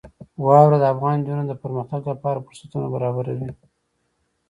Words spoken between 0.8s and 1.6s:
افغان نجونو د